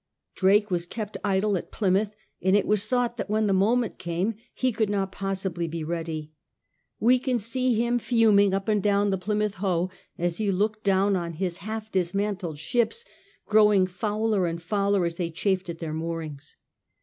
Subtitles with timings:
[0.33, 4.33] Drake was kept idle at Plymouth, and it was thought that when the moment came
[4.51, 6.31] he could not possibly be ready.
[6.99, 11.15] We can see him fuming up and down the Plymouth Hoe as he looked down.
[11.15, 13.05] on his half dismantled ships,
[13.45, 16.55] growing fouler and fouler as they chafed at their moorings.